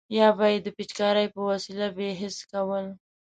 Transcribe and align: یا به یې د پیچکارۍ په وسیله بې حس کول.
یا 0.17 0.27
به 0.37 0.45
یې 0.53 0.59
د 0.65 0.67
پیچکارۍ 0.77 1.27
په 1.35 1.41
وسیله 1.49 1.87
بې 1.97 2.09
حس 2.21 2.37
کول. 2.51 2.85